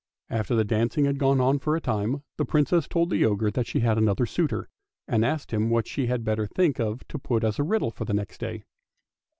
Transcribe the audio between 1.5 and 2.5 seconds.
for a time, the